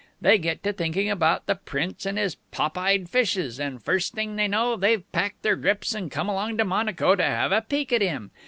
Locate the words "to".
0.63-0.73, 6.57-6.65, 7.13-7.23